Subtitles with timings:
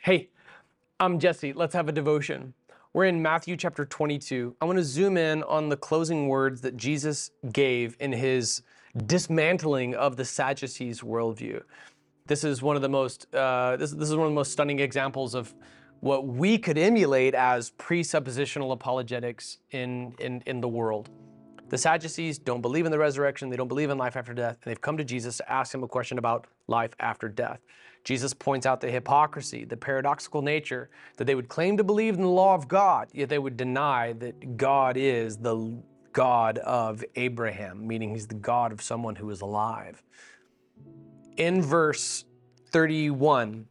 [0.00, 0.30] Hey,
[1.00, 1.52] I'm Jesse.
[1.52, 2.54] Let's have a devotion.
[2.92, 4.54] We're in Matthew chapter 22.
[4.60, 8.62] I want to zoom in on the closing words that Jesus gave in his
[9.06, 11.62] dismantling of the Sadducees' worldview.
[12.28, 14.78] This is one of the most uh, this, this is one of the most stunning
[14.78, 15.52] examples of
[15.98, 21.10] what we could emulate as presuppositional apologetics in, in, in the world.
[21.68, 24.70] The Sadducees don't believe in the resurrection, they don't believe in life after death, and
[24.70, 27.60] they've come to Jesus to ask him a question about life after death.
[28.04, 32.22] Jesus points out the hypocrisy, the paradoxical nature that they would claim to believe in
[32.22, 35.82] the law of God, yet they would deny that God is the
[36.14, 40.02] God of Abraham, meaning he's the God of someone who is alive.
[41.36, 42.24] In verse
[42.70, 43.66] 31,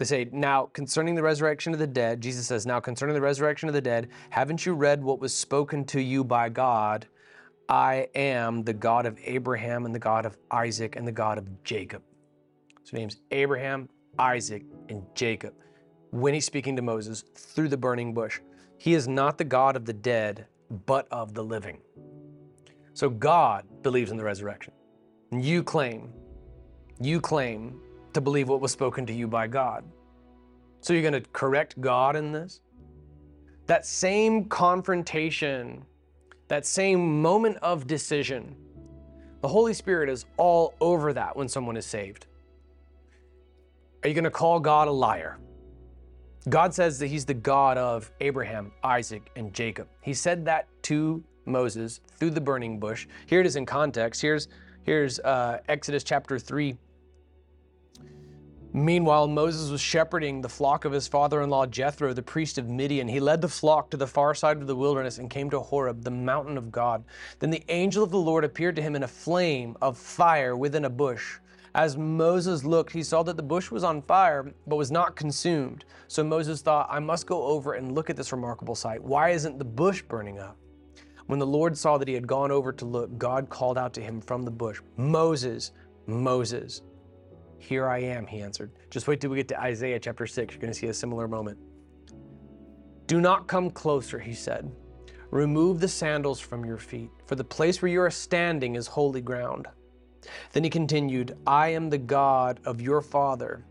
[0.00, 3.68] they say, Now concerning the resurrection of the dead, Jesus says, Now concerning the resurrection
[3.68, 7.06] of the dead, haven't you read what was spoken to you by God?
[7.68, 11.62] I am the God of Abraham and the God of Isaac and the God of
[11.64, 12.02] Jacob.
[12.82, 15.52] So names Abraham, Isaac, and Jacob.
[16.12, 18.40] When he's speaking to Moses through the burning bush,
[18.78, 20.46] he is not the God of the dead,
[20.86, 21.78] but of the living.
[22.94, 24.72] So God believes in the resurrection.
[25.30, 26.10] You claim,
[27.02, 27.82] you claim
[28.14, 29.84] to believe what was spoken to you by God.
[30.80, 32.60] So you're going to correct God in this?
[33.66, 35.84] That same confrontation,
[36.48, 38.56] that same moment of decision,
[39.40, 42.26] the Holy Spirit is all over that when someone is saved.
[44.02, 45.38] Are you going to call God a liar?
[46.48, 49.88] God says that He's the God of Abraham, Isaac, and Jacob.
[50.00, 53.06] He said that to Moses through the burning bush.
[53.26, 54.22] Here it is in context.
[54.22, 54.48] Here's,
[54.82, 56.76] here's uh, Exodus chapter 3,
[58.72, 62.68] Meanwhile, Moses was shepherding the flock of his father in law Jethro, the priest of
[62.68, 63.08] Midian.
[63.08, 66.04] He led the flock to the far side of the wilderness and came to Horeb,
[66.04, 67.02] the mountain of God.
[67.40, 70.84] Then the angel of the Lord appeared to him in a flame of fire within
[70.84, 71.38] a bush.
[71.74, 75.84] As Moses looked, he saw that the bush was on fire, but was not consumed.
[76.06, 79.02] So Moses thought, I must go over and look at this remarkable sight.
[79.02, 80.56] Why isn't the bush burning up?
[81.26, 84.00] When the Lord saw that he had gone over to look, God called out to
[84.00, 85.72] him from the bush, Moses,
[86.06, 86.82] Moses.
[87.60, 88.72] Here I am, he answered.
[88.88, 90.54] Just wait till we get to Isaiah chapter 6.
[90.54, 91.58] You're going to see a similar moment.
[93.06, 94.72] Do not come closer, he said.
[95.30, 99.20] Remove the sandals from your feet, for the place where you are standing is holy
[99.20, 99.68] ground.
[100.52, 103.64] Then he continued, I am the God of your father,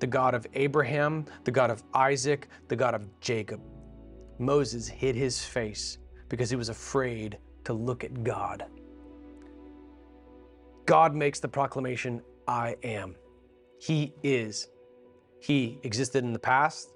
[0.00, 3.60] the God of Abraham, the God of Isaac, the God of Jacob.
[4.38, 8.66] Moses hid his face because he was afraid to look at God.
[10.84, 13.14] God makes the proclamation, I am.
[13.78, 14.68] He is.
[15.40, 16.92] He existed in the past,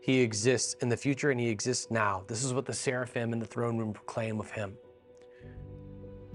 [0.00, 2.24] He exists in the future, and He exists now.
[2.26, 4.76] This is what the seraphim in the throne room proclaim of Him.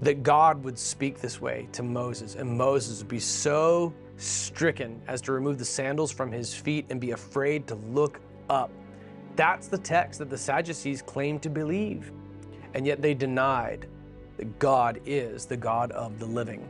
[0.00, 5.20] That God would speak this way to Moses, and Moses would be so stricken as
[5.22, 8.70] to remove the sandals from his feet and be afraid to look up.
[9.36, 12.12] That's the text that the Sadducees claim to believe,
[12.74, 13.86] and yet they denied
[14.36, 16.68] that God is the God of the living.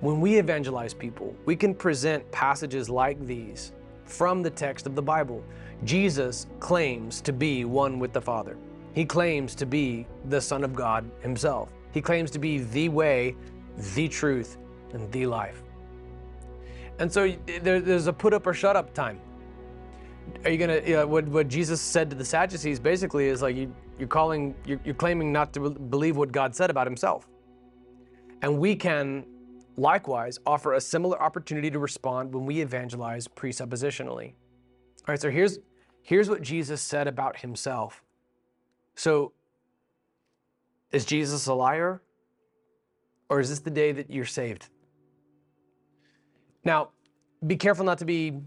[0.00, 3.72] When we evangelize people, we can present passages like these
[4.04, 5.44] from the text of the Bible.
[5.84, 8.56] Jesus claims to be one with the Father.
[8.94, 11.70] He claims to be the Son of God Himself.
[11.92, 13.36] He claims to be the way,
[13.94, 14.56] the truth,
[14.94, 15.62] and the life.
[16.98, 19.20] And so there's a put up or shut up time.
[20.44, 20.80] Are you gonna?
[20.86, 24.54] You know, what what Jesus said to the Sadducees basically is like you, you're calling,
[24.64, 27.28] you're, you're claiming not to believe what God said about Himself.
[28.42, 29.24] And we can
[29.76, 34.34] likewise offer a similar opportunity to respond when we evangelize presuppositionally.
[35.00, 35.58] All right, so here's,
[36.02, 38.02] here's what Jesus said about himself.
[38.94, 39.32] So,
[40.92, 42.02] is Jesus a liar?
[43.28, 44.68] Or is this the day that you're saved?
[46.64, 46.90] Now,
[47.46, 48.40] be careful not to be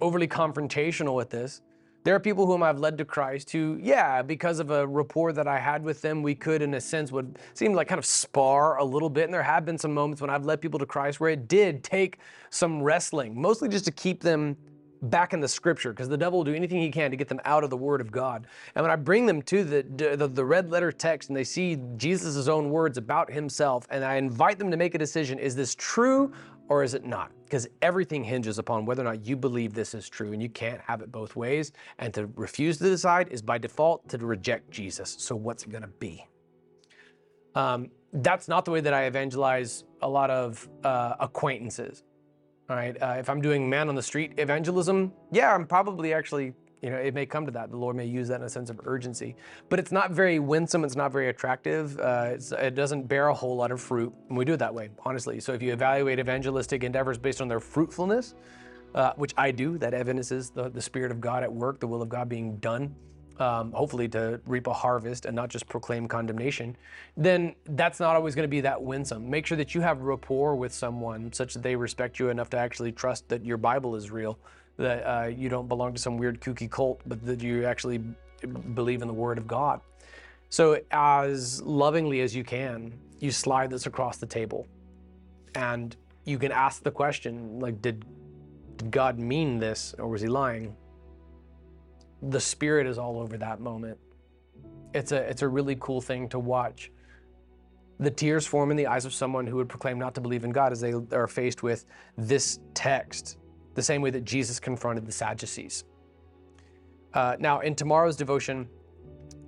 [0.00, 1.60] overly confrontational with this.
[2.08, 5.46] There are people whom I've led to Christ who, yeah, because of a rapport that
[5.46, 8.78] I had with them, we could, in a sense, would seem like kind of spar
[8.78, 9.24] a little bit.
[9.24, 11.84] And there have been some moments when I've led people to Christ where it did
[11.84, 14.56] take some wrestling, mostly just to keep them
[15.02, 17.40] back in the scripture because the devil will do anything he can to get them
[17.44, 18.46] out of the word of God.
[18.74, 21.76] And when I bring them to the, the, the red letter text and they see
[21.98, 25.74] Jesus' own words about himself, and I invite them to make a decision is this
[25.74, 26.32] true
[26.68, 27.32] or is it not?
[27.44, 30.80] Because everything hinges upon whether or not you believe this is true, and you can't
[30.80, 31.72] have it both ways.
[31.98, 35.16] And to refuse to decide is by default to reject Jesus.
[35.18, 36.26] So, what's it going to be?
[37.54, 42.04] Um, that's not the way that I evangelize a lot of uh, acquaintances.
[42.70, 43.00] All right.
[43.00, 46.52] Uh, if I'm doing man on the street evangelism, yeah, I'm probably actually
[46.82, 47.70] you know, it may come to that.
[47.70, 49.34] The Lord may use that in a sense of urgency,
[49.68, 50.84] but it's not very winsome.
[50.84, 51.98] It's not very attractive.
[51.98, 54.90] Uh, it doesn't bear a whole lot of fruit, and we do it that way,
[55.04, 55.40] honestly.
[55.40, 58.34] So if you evaluate evangelistic endeavors based on their fruitfulness,
[58.94, 62.02] uh, which I do, that evidences the, the Spirit of God at work, the will
[62.02, 62.94] of God being done,
[63.38, 66.76] um, hopefully to reap a harvest and not just proclaim condemnation,
[67.16, 69.28] then that's not always going to be that winsome.
[69.28, 72.56] Make sure that you have rapport with someone such that they respect you enough to
[72.56, 74.38] actually trust that your Bible is real,
[74.78, 77.98] that uh, you don't belong to some weird kooky cult, but that you actually
[78.74, 79.80] believe in the Word of God.
[80.50, 84.66] So, as lovingly as you can, you slide this across the table
[85.54, 88.04] and you can ask the question like, did,
[88.76, 90.74] did God mean this or was he lying?
[92.22, 93.98] The Spirit is all over that moment.
[94.94, 96.90] It's a, it's a really cool thing to watch.
[98.00, 100.52] The tears form in the eyes of someone who would proclaim not to believe in
[100.52, 101.84] God as they are faced with
[102.16, 103.38] this text,
[103.78, 105.84] the same way that Jesus confronted the Sadducees.
[107.14, 108.68] Uh, now, in tomorrow's devotion,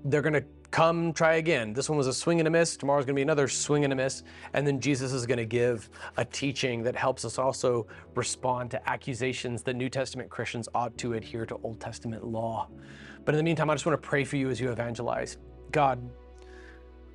[0.04, 1.72] they're going to come try again.
[1.72, 2.76] This one was a swing and a miss.
[2.76, 4.22] Tomorrow's going to be another swing and a miss.
[4.54, 8.88] And then Jesus is going to give a teaching that helps us also respond to
[8.88, 12.68] accusations that New Testament Christians ought to adhere to Old Testament law.
[13.24, 15.38] But in the meantime, I just want to pray for you as you evangelize.
[15.72, 16.00] God,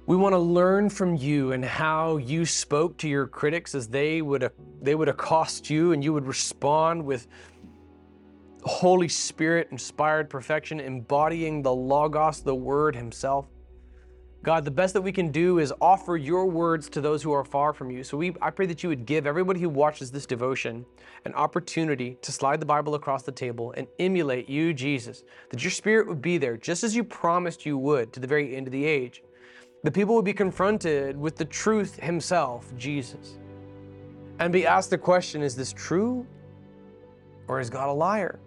[0.06, 4.22] we want to learn from you and how you spoke to your critics as they
[4.22, 4.52] would
[4.86, 7.28] they would accost you and you would respond with
[8.64, 13.48] Holy Spirit inspired perfection, embodying the Logos, the Word Himself.
[14.42, 17.44] God, the best that we can do is offer your words to those who are
[17.44, 18.04] far from you.
[18.04, 20.86] So we, I pray that you would give everybody who watches this devotion
[21.26, 25.72] an opportunity to slide the Bible across the table and emulate you, Jesus, that your
[25.72, 28.72] Spirit would be there just as you promised you would to the very end of
[28.72, 29.24] the age.
[29.84, 33.40] The people would be confronted with the truth Himself, Jesus,
[34.40, 36.26] and be asked the question is this true
[37.48, 38.40] or is God a liar?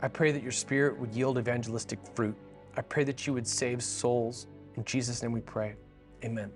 [0.00, 2.36] I pray that your spirit would yield evangelistic fruit.
[2.76, 4.46] I pray that you would save souls.
[4.76, 5.74] In Jesus' name we pray.
[6.24, 6.50] Amen.